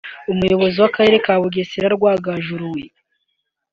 Umuyobozi 0.31 0.77
w’Akarere 0.79 1.17
ka 1.25 1.33
Bugesera 1.41 1.87
Rwagaju 1.97 2.55
Louis 2.61 2.93